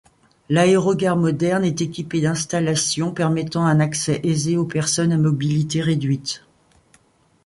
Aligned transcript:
L'aérogare 0.49 1.15
moderne 1.15 1.63
est 1.63 1.79
équipée 1.81 2.21
d'installations 2.21 3.11
permettant 3.11 3.67
un 3.67 3.79
accès 3.79 4.19
aisé 4.23 4.57
aux 4.57 4.65
personnes 4.65 5.11
à 5.13 5.17
mobilité 5.19 5.79
réduite. 5.79 6.43